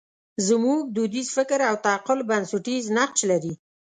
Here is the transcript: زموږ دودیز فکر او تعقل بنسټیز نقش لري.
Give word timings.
زموږ 0.47 0.79
دودیز 0.95 1.27
فکر 1.37 1.59
او 1.69 1.75
تعقل 1.85 2.19
بنسټیز 2.29 2.85
نقش 2.97 3.19
لري. 3.31 3.53